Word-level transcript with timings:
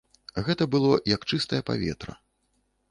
Гэта 0.47 0.67
было 0.75 0.91
як 1.15 1.29
чыстае 1.31 1.61
паветра. 1.69 2.21